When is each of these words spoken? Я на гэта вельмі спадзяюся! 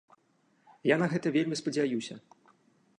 Я 0.93 0.97
на 1.03 1.11
гэта 1.13 1.27
вельмі 1.37 1.61
спадзяюся! 1.63 2.15